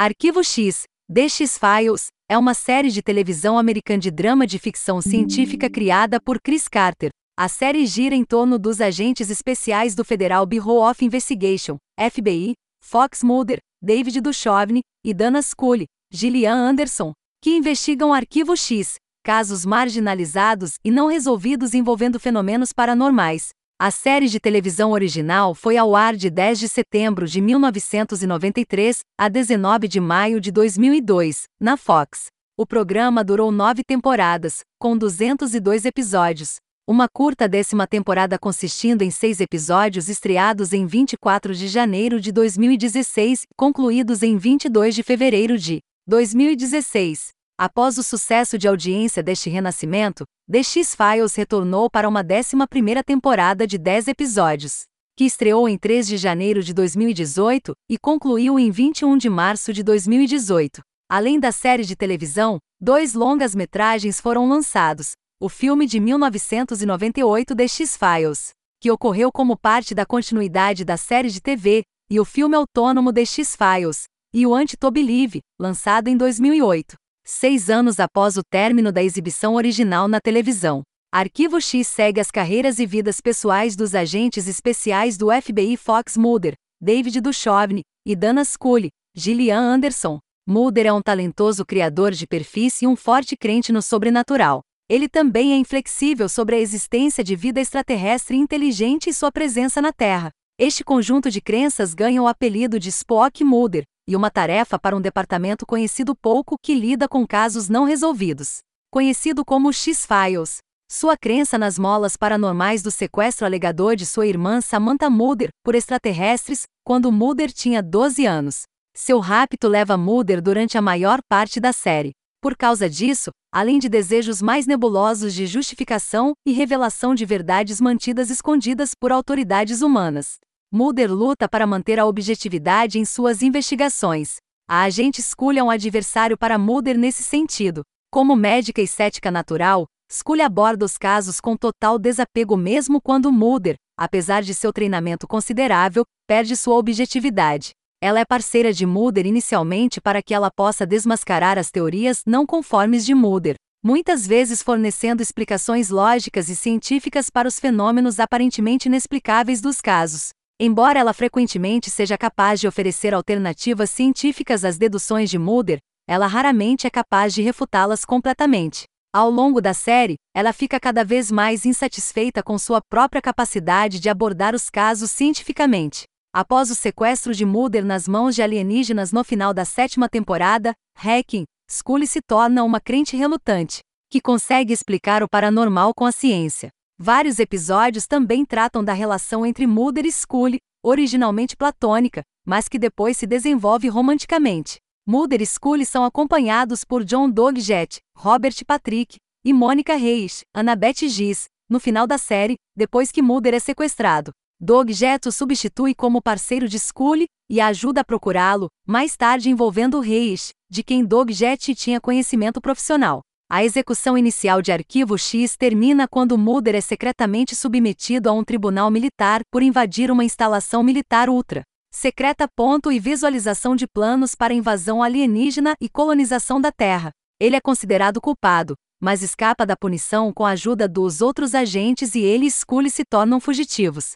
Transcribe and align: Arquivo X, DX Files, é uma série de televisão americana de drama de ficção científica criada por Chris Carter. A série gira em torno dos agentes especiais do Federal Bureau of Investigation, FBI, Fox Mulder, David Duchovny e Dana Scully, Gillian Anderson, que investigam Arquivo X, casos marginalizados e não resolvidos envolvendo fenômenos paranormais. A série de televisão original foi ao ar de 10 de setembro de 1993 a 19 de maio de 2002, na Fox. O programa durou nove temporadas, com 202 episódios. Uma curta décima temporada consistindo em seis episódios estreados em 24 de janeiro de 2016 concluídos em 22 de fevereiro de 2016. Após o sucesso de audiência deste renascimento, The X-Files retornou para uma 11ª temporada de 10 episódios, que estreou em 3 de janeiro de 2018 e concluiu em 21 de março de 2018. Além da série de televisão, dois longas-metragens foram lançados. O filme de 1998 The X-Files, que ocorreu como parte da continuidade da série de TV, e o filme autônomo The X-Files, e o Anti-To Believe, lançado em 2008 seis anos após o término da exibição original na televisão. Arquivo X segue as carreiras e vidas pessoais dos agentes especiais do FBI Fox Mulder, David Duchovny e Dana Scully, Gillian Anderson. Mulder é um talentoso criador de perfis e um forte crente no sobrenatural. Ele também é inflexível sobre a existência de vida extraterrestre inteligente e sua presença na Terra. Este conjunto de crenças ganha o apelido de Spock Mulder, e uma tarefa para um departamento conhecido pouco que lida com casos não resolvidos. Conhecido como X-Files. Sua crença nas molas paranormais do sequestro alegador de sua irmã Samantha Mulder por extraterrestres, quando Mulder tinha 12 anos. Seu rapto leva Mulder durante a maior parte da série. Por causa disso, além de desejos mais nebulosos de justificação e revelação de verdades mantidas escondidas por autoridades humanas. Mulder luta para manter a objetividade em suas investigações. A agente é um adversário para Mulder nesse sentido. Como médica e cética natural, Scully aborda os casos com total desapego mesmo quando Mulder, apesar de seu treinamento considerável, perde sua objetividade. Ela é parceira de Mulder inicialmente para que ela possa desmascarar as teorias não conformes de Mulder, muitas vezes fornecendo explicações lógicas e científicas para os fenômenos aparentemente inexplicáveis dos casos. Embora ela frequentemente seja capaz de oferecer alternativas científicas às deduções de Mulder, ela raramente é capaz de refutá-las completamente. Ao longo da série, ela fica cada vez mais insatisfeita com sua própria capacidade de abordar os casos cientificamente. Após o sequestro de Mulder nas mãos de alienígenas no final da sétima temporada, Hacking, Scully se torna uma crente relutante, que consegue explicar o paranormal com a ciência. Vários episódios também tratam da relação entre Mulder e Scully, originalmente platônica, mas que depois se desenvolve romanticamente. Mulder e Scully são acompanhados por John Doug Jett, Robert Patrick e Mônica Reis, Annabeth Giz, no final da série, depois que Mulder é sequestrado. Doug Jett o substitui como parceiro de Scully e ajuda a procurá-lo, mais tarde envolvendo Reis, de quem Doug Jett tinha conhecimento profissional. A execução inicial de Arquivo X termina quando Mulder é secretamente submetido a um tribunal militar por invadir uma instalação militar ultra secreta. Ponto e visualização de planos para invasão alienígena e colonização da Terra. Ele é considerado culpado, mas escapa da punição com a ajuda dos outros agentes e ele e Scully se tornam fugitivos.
Arquivo 0.00 0.44
X, 0.44 0.84
DX 1.10 1.58
Files, 1.58 2.06
é 2.30 2.38
uma 2.38 2.54
série 2.54 2.88
de 2.88 3.02
televisão 3.02 3.58
americana 3.58 3.98
de 3.98 4.12
drama 4.12 4.46
de 4.46 4.56
ficção 4.56 5.02
científica 5.02 5.68
criada 5.68 6.20
por 6.20 6.40
Chris 6.40 6.68
Carter. 6.68 7.10
A 7.36 7.48
série 7.48 7.84
gira 7.84 8.14
em 8.14 8.22
torno 8.24 8.60
dos 8.60 8.80
agentes 8.80 9.28
especiais 9.28 9.96
do 9.96 10.04
Federal 10.04 10.46
Bureau 10.46 10.88
of 10.88 11.04
Investigation, 11.04 11.78
FBI, 11.98 12.52
Fox 12.80 13.24
Mulder, 13.24 13.58
David 13.82 14.20
Duchovny 14.20 14.82
e 15.04 15.12
Dana 15.12 15.42
Scully, 15.42 15.86
Gillian 16.12 16.54
Anderson, 16.54 17.12
que 17.42 17.56
investigam 17.56 18.14
Arquivo 18.14 18.56
X, 18.56 18.94
casos 19.24 19.66
marginalizados 19.66 20.74
e 20.84 20.92
não 20.92 21.08
resolvidos 21.08 21.74
envolvendo 21.74 22.20
fenômenos 22.20 22.72
paranormais. 22.72 23.48
A 23.80 23.92
série 23.92 24.26
de 24.26 24.40
televisão 24.40 24.90
original 24.90 25.54
foi 25.54 25.76
ao 25.76 25.94
ar 25.94 26.16
de 26.16 26.28
10 26.28 26.58
de 26.58 26.68
setembro 26.68 27.28
de 27.28 27.40
1993 27.40 29.02
a 29.16 29.28
19 29.28 29.86
de 29.86 30.00
maio 30.00 30.40
de 30.40 30.50
2002, 30.50 31.44
na 31.60 31.76
Fox. 31.76 32.26
O 32.58 32.66
programa 32.66 33.22
durou 33.22 33.52
nove 33.52 33.84
temporadas, 33.84 34.62
com 34.80 34.98
202 34.98 35.84
episódios. 35.84 36.56
Uma 36.88 37.06
curta 37.06 37.48
décima 37.48 37.86
temporada 37.86 38.36
consistindo 38.36 39.02
em 39.02 39.12
seis 39.12 39.40
episódios 39.40 40.08
estreados 40.08 40.72
em 40.72 40.84
24 40.84 41.54
de 41.54 41.68
janeiro 41.68 42.20
de 42.20 42.32
2016 42.32 43.42
concluídos 43.56 44.24
em 44.24 44.36
22 44.36 44.92
de 44.92 45.04
fevereiro 45.04 45.56
de 45.56 45.78
2016. 46.04 47.37
Após 47.60 47.98
o 47.98 48.04
sucesso 48.04 48.56
de 48.56 48.68
audiência 48.68 49.20
deste 49.20 49.50
renascimento, 49.50 50.22
The 50.48 50.62
X-Files 50.62 51.34
retornou 51.34 51.90
para 51.90 52.08
uma 52.08 52.22
11ª 52.22 53.02
temporada 53.02 53.66
de 53.66 53.76
10 53.76 54.06
episódios, 54.06 54.84
que 55.16 55.24
estreou 55.24 55.68
em 55.68 55.76
3 55.76 56.06
de 56.06 56.16
janeiro 56.16 56.62
de 56.62 56.72
2018 56.72 57.72
e 57.90 57.98
concluiu 57.98 58.60
em 58.60 58.70
21 58.70 59.18
de 59.18 59.28
março 59.28 59.72
de 59.72 59.82
2018. 59.82 60.80
Além 61.10 61.40
da 61.40 61.50
série 61.50 61.82
de 61.82 61.96
televisão, 61.96 62.58
dois 62.80 63.14
longas-metragens 63.14 64.20
foram 64.20 64.48
lançados. 64.48 65.14
O 65.40 65.48
filme 65.48 65.84
de 65.84 65.98
1998 65.98 67.56
The 67.56 67.66
X-Files, 67.66 68.50
que 68.80 68.88
ocorreu 68.88 69.32
como 69.32 69.58
parte 69.58 69.96
da 69.96 70.06
continuidade 70.06 70.84
da 70.84 70.96
série 70.96 71.28
de 71.28 71.40
TV, 71.40 71.82
e 72.08 72.20
o 72.20 72.24
filme 72.24 72.54
autônomo 72.54 73.12
The 73.12 73.24
X-Files, 73.24 74.04
e 74.32 74.46
o 74.46 74.54
Anti-To 74.54 74.92
Believe, 74.92 75.40
lançado 75.58 76.06
em 76.06 76.16
2008 76.16 76.94
seis 77.28 77.68
anos 77.68 78.00
após 78.00 78.38
o 78.38 78.42
término 78.42 78.90
da 78.90 79.02
exibição 79.02 79.54
original 79.54 80.08
na 80.08 80.18
televisão. 80.18 80.82
Arquivo 81.12 81.60
X 81.60 81.86
segue 81.86 82.20
as 82.20 82.30
carreiras 82.30 82.78
e 82.78 82.86
vidas 82.86 83.20
pessoais 83.20 83.76
dos 83.76 83.94
agentes 83.94 84.48
especiais 84.48 85.18
do 85.18 85.28
FBI 85.30 85.76
Fox 85.76 86.16
Mulder, 86.16 86.54
David 86.80 87.20
Duchovny 87.20 87.82
e 88.06 88.16
Dana 88.16 88.44
Scully, 88.44 88.88
Gillian 89.14 89.60
Anderson. 89.60 90.18
Mulder 90.48 90.86
é 90.86 90.92
um 90.92 91.02
talentoso 91.02 91.66
criador 91.66 92.12
de 92.12 92.26
perfis 92.26 92.80
e 92.80 92.86
um 92.86 92.96
forte 92.96 93.36
crente 93.36 93.72
no 93.72 93.82
sobrenatural. 93.82 94.62
Ele 94.88 95.06
também 95.06 95.52
é 95.52 95.56
inflexível 95.56 96.30
sobre 96.30 96.56
a 96.56 96.58
existência 96.58 97.22
de 97.22 97.36
vida 97.36 97.60
extraterrestre 97.60 98.38
inteligente 98.38 99.10
e 99.10 99.12
sua 99.12 99.30
presença 99.30 99.82
na 99.82 99.92
Terra. 99.92 100.30
Este 100.58 100.82
conjunto 100.82 101.30
de 101.30 101.42
crenças 101.42 101.92
ganha 101.92 102.22
o 102.22 102.26
apelido 102.26 102.80
de 102.80 102.88
Spock 102.88 103.44
Mulder, 103.44 103.84
e 104.08 104.16
uma 104.16 104.30
tarefa 104.30 104.78
para 104.78 104.96
um 104.96 105.00
departamento 105.02 105.66
conhecido 105.66 106.16
pouco 106.16 106.56
que 106.62 106.74
lida 106.74 107.06
com 107.06 107.26
casos 107.26 107.68
não 107.68 107.84
resolvidos. 107.84 108.60
Conhecido 108.90 109.44
como 109.44 109.70
X-Files. 109.70 110.60
Sua 110.90 111.14
crença 111.14 111.58
nas 111.58 111.78
molas 111.78 112.16
paranormais 112.16 112.82
do 112.82 112.90
sequestro 112.90 113.44
alegador 113.44 113.94
de 113.94 114.06
sua 114.06 114.26
irmã 114.26 114.62
Samantha 114.62 115.10
Mulder 115.10 115.50
por 115.62 115.74
extraterrestres, 115.74 116.62
quando 116.82 117.12
Mulder 117.12 117.52
tinha 117.52 117.82
12 117.82 118.24
anos. 118.24 118.62
Seu 118.96 119.18
rapto 119.18 119.68
leva 119.68 119.98
Mulder 119.98 120.40
durante 120.40 120.78
a 120.78 120.82
maior 120.82 121.20
parte 121.28 121.60
da 121.60 121.74
série. 121.74 122.12
Por 122.40 122.56
causa 122.56 122.88
disso, 122.88 123.30
além 123.52 123.78
de 123.78 123.90
desejos 123.90 124.40
mais 124.40 124.66
nebulosos 124.66 125.34
de 125.34 125.46
justificação 125.46 126.32
e 126.46 126.52
revelação 126.52 127.14
de 127.14 127.26
verdades 127.26 127.78
mantidas 127.78 128.30
escondidas 128.30 128.92
por 128.98 129.12
autoridades 129.12 129.82
humanas. 129.82 130.38
Mulder 130.70 131.10
luta 131.10 131.48
para 131.48 131.66
manter 131.66 131.98
a 131.98 132.04
objetividade 132.04 132.98
em 132.98 133.04
suas 133.06 133.40
investigações. 133.40 134.36
A 134.68 134.82
agente 134.82 135.22
é 135.56 135.62
um 135.62 135.70
adversário 135.70 136.36
para 136.36 136.58
Mulder 136.58 136.98
nesse 136.98 137.22
sentido. 137.22 137.80
Como 138.12 138.36
médica 138.36 138.82
e 138.82 138.86
cética 138.86 139.30
natural, 139.30 139.86
Scully 140.12 140.42
aborda 140.42 140.84
os 140.84 140.98
casos 140.98 141.40
com 141.40 141.56
total 141.56 141.98
desapego 141.98 142.54
mesmo 142.54 143.00
quando 143.00 143.32
Mulder, 143.32 143.76
apesar 143.98 144.42
de 144.42 144.52
seu 144.52 144.70
treinamento 144.70 145.26
considerável, 145.26 146.04
perde 146.26 146.54
sua 146.54 146.76
objetividade. 146.76 147.70
Ela 147.98 148.20
é 148.20 148.26
parceira 148.26 148.70
de 148.70 148.84
Mulder 148.84 149.24
inicialmente 149.24 150.02
para 150.02 150.22
que 150.22 150.34
ela 150.34 150.50
possa 150.54 150.86
desmascarar 150.86 151.56
as 151.56 151.70
teorias 151.70 152.22
não 152.26 152.44
conformes 152.44 153.06
de 153.06 153.14
Mulder, 153.14 153.54
muitas 153.82 154.26
vezes 154.26 154.62
fornecendo 154.62 155.22
explicações 155.22 155.88
lógicas 155.88 156.50
e 156.50 156.54
científicas 156.54 157.30
para 157.30 157.48
os 157.48 157.58
fenômenos 157.58 158.20
aparentemente 158.20 158.86
inexplicáveis 158.86 159.62
dos 159.62 159.80
casos. 159.80 160.28
Embora 160.60 160.98
ela 160.98 161.12
frequentemente 161.12 161.88
seja 161.88 162.18
capaz 162.18 162.58
de 162.58 162.66
oferecer 162.66 163.14
alternativas 163.14 163.90
científicas 163.90 164.64
às 164.64 164.76
deduções 164.76 165.30
de 165.30 165.38
Mulder, 165.38 165.78
ela 166.04 166.26
raramente 166.26 166.84
é 166.84 166.90
capaz 166.90 167.32
de 167.32 167.42
refutá-las 167.42 168.04
completamente. 168.04 168.82
Ao 169.14 169.30
longo 169.30 169.60
da 169.60 169.72
série, 169.72 170.16
ela 170.34 170.52
fica 170.52 170.80
cada 170.80 171.04
vez 171.04 171.30
mais 171.30 171.64
insatisfeita 171.64 172.42
com 172.42 172.58
sua 172.58 172.80
própria 172.90 173.22
capacidade 173.22 174.00
de 174.00 174.08
abordar 174.08 174.52
os 174.52 174.68
casos 174.68 175.12
cientificamente. 175.12 176.02
Após 176.34 176.72
o 176.72 176.74
sequestro 176.74 177.32
de 177.32 177.44
Mulder 177.44 177.84
nas 177.84 178.08
mãos 178.08 178.34
de 178.34 178.42
alienígenas 178.42 179.12
no 179.12 179.22
final 179.22 179.54
da 179.54 179.64
sétima 179.64 180.08
temporada, 180.08 180.72
Hacking, 180.96 181.44
Scully 181.70 182.06
se 182.08 182.20
torna 182.20 182.64
uma 182.64 182.80
crente 182.80 183.16
relutante, 183.16 183.78
que 184.10 184.20
consegue 184.20 184.72
explicar 184.72 185.22
o 185.22 185.28
paranormal 185.28 185.94
com 185.94 186.04
a 186.04 186.10
ciência. 186.10 186.68
Vários 187.00 187.38
episódios 187.38 188.08
também 188.08 188.44
tratam 188.44 188.82
da 188.82 188.92
relação 188.92 189.46
entre 189.46 189.68
Mulder 189.68 190.04
e 190.04 190.10
Scully, 190.10 190.58
originalmente 190.82 191.56
platônica, 191.56 192.22
mas 192.44 192.68
que 192.68 192.76
depois 192.76 193.16
se 193.16 193.24
desenvolve 193.24 193.86
romanticamente. 193.88 194.78
Mulder 195.06 195.40
e 195.40 195.46
Scully 195.46 195.86
são 195.86 196.04
acompanhados 196.04 196.82
por 196.82 197.04
John 197.04 197.30
Doug 197.30 197.58
Jett, 197.58 198.00
Robert 198.16 198.64
Patrick 198.66 199.16
e 199.44 199.52
Mônica 199.52 199.94
Reis, 199.94 200.42
Annabeth 200.52 201.08
Giz, 201.08 201.44
no 201.70 201.78
final 201.78 202.04
da 202.04 202.18
série, 202.18 202.56
depois 202.76 203.12
que 203.12 203.22
Mulder 203.22 203.54
é 203.54 203.60
sequestrado. 203.60 204.32
Doug 204.60 204.90
Jett 204.90 205.28
o 205.28 205.32
substitui 205.32 205.94
como 205.94 206.20
parceiro 206.20 206.68
de 206.68 206.80
Scully 206.80 207.26
e 207.48 207.60
ajuda 207.60 208.00
a 208.00 208.04
procurá-lo, 208.04 208.66
mais 208.84 209.16
tarde 209.16 209.48
envolvendo 209.48 210.00
Reis, 210.00 210.50
de 210.68 210.82
quem 210.82 211.04
Doug 211.04 211.30
Jett 211.30 211.76
tinha 211.76 212.00
conhecimento 212.00 212.60
profissional. 212.60 213.20
A 213.50 213.64
execução 213.64 214.18
inicial 214.18 214.60
de 214.60 214.70
Arquivo 214.70 215.16
X 215.16 215.56
termina 215.56 216.06
quando 216.06 216.36
Mulder 216.36 216.74
é 216.74 216.82
secretamente 216.82 217.56
submetido 217.56 218.28
a 218.28 218.32
um 218.32 218.44
tribunal 218.44 218.90
militar 218.90 219.40
por 219.50 219.62
invadir 219.62 220.10
uma 220.10 220.22
instalação 220.22 220.82
militar 220.82 221.30
ultra 221.30 221.62
secreta. 221.90 222.46
Ponto 222.54 222.92
e 222.92 223.00
visualização 223.00 223.74
de 223.74 223.86
planos 223.86 224.34
para 224.34 224.52
invasão 224.52 225.02
alienígena 225.02 225.74
e 225.80 225.88
colonização 225.88 226.60
da 226.60 226.70
Terra. 226.70 227.10
Ele 227.40 227.56
é 227.56 227.60
considerado 227.60 228.20
culpado, 228.20 228.74
mas 229.00 229.22
escapa 229.22 229.64
da 229.64 229.74
punição 229.74 230.30
com 230.30 230.44
a 230.44 230.50
ajuda 230.50 230.86
dos 230.86 231.22
outros 231.22 231.54
agentes 231.54 232.14
e 232.14 232.20
ele 232.20 232.44
e 232.44 232.50
Scully 232.50 232.90
se 232.90 233.02
tornam 233.02 233.40
fugitivos. 233.40 234.12